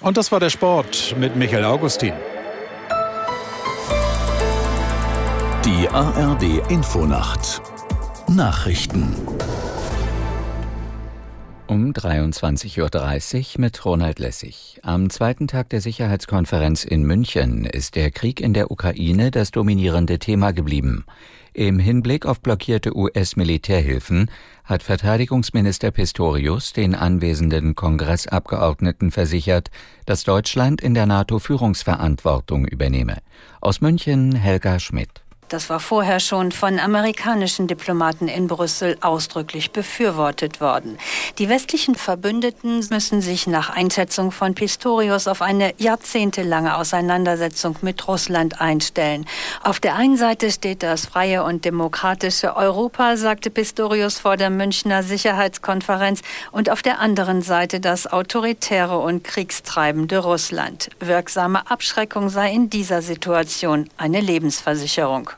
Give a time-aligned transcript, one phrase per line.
[0.00, 2.14] Und das war der Sport mit Michael Augustin.
[5.64, 7.60] Die ARD Infonacht
[8.28, 9.14] Nachrichten
[11.70, 14.80] um 23.30 Uhr mit Ronald Lessig.
[14.82, 20.18] Am zweiten Tag der Sicherheitskonferenz in München ist der Krieg in der Ukraine das dominierende
[20.18, 21.04] Thema geblieben.
[21.52, 24.32] Im Hinblick auf blockierte US-Militärhilfen
[24.64, 29.70] hat Verteidigungsminister Pistorius den anwesenden Kongressabgeordneten versichert,
[30.06, 33.18] dass Deutschland in der NATO Führungsverantwortung übernehme.
[33.60, 35.22] Aus München Helga Schmidt.
[35.50, 40.96] Das war vorher schon von amerikanischen Diplomaten in Brüssel ausdrücklich befürwortet worden.
[41.38, 48.60] Die westlichen Verbündeten müssen sich nach Einschätzung von Pistorius auf eine jahrzehntelange Auseinandersetzung mit Russland
[48.60, 49.26] einstellen.
[49.64, 55.02] Auf der einen Seite steht das freie und demokratische Europa, sagte Pistorius vor der Münchner
[55.02, 60.90] Sicherheitskonferenz, und auf der anderen Seite das autoritäre und kriegstreibende Russland.
[61.00, 65.30] Wirksame Abschreckung sei in dieser Situation eine Lebensversicherung.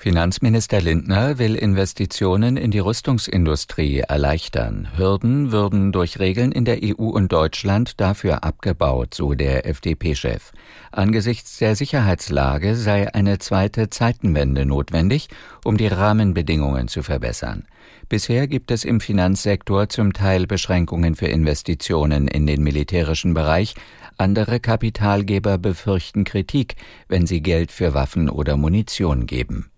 [0.00, 4.86] Finanzminister Lindner will Investitionen in die Rüstungsindustrie erleichtern.
[4.96, 10.52] Hürden würden durch Regeln in der EU und Deutschland dafür abgebaut, so der FDP-Chef.
[10.92, 15.30] Angesichts der Sicherheitslage sei eine zweite Zeitenwende notwendig,
[15.64, 17.64] um die Rahmenbedingungen zu verbessern.
[18.08, 23.74] Bisher gibt es im Finanzsektor zum Teil Beschränkungen für Investitionen in den militärischen Bereich.
[24.16, 26.76] Andere Kapitalgeber befürchten Kritik,
[27.08, 29.72] wenn sie Geld für Waffen oder Munition geben.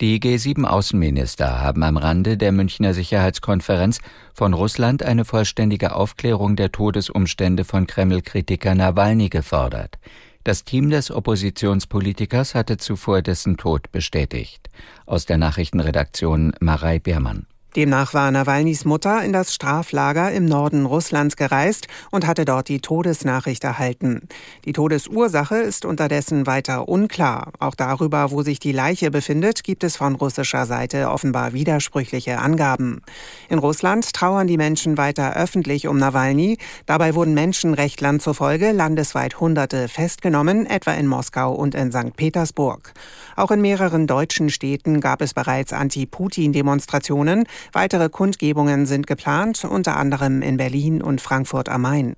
[0.00, 4.00] Die G7-Außenminister haben am Rande der Münchner Sicherheitskonferenz
[4.32, 9.98] von Russland eine vollständige Aufklärung der Todesumstände von Kreml-Kritiker Nawalny gefordert.
[10.42, 14.68] Das Team des Oppositionspolitikers hatte zuvor dessen Tod bestätigt.
[15.06, 17.46] Aus der Nachrichtenredaktion Marei Beermann.
[17.76, 22.78] Demnach war Nawalnys Mutter in das Straflager im Norden Russlands gereist und hatte dort die
[22.78, 24.28] Todesnachricht erhalten.
[24.64, 27.50] Die Todesursache ist unterdessen weiter unklar.
[27.58, 33.02] Auch darüber, wo sich die Leiche befindet, gibt es von russischer Seite offenbar widersprüchliche Angaben.
[33.48, 36.58] In Russland trauern die Menschen weiter öffentlich um Nawalny.
[36.86, 42.14] Dabei wurden Menschenrechtlern zufolge landesweit Hunderte festgenommen, etwa in Moskau und in St.
[42.14, 42.92] Petersburg.
[43.34, 47.46] Auch in mehreren deutschen Städten gab es bereits Anti-Putin-Demonstrationen.
[47.72, 52.14] Weitere Kundgebungen sind geplant, unter anderem in Berlin und Frankfurt am Main.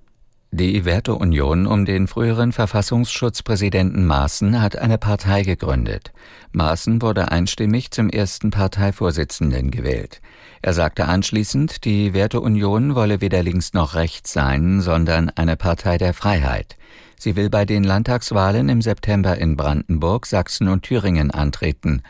[0.53, 6.13] Die Werteunion um den früheren Verfassungsschutzpräsidenten Maaßen hat eine Partei gegründet.
[6.53, 10.23] Maaßen wurde einstimmig zum ersten Parteivorsitzenden gewählt.
[10.63, 16.15] Er sagte anschließend, die Werteunion wolle weder links noch rechts sein, sondern eine Partei der
[16.15, 16.77] Freiheit.
[17.19, 22.03] Sie will bei den Landtagswahlen im September in Brandenburg, Sachsen und Thüringen antreten.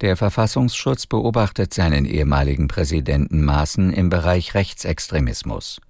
[0.00, 5.82] Der Verfassungsschutz beobachtet seinen ehemaligen Präsidenten Maaßen im Bereich Rechtsextremismus.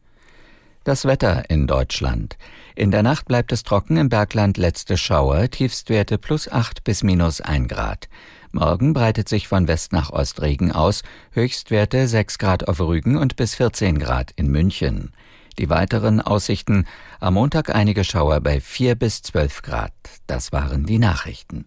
[0.83, 2.37] Das Wetter in Deutschland.
[2.75, 7.41] In der Nacht bleibt es trocken im Bergland letzte Schauer, Tiefstwerte plus 8 bis minus
[7.41, 8.09] 1 Grad.
[8.51, 13.37] Morgen breitet sich von West nach Ost Regen aus, Höchstwerte 6 Grad auf Rügen und
[13.37, 15.13] bis 14 Grad in München.
[15.57, 16.87] Die weiteren Aussichten
[17.21, 19.93] am Montag einige Schauer bei 4 bis 12 Grad.
[20.27, 21.67] Das waren die Nachrichten.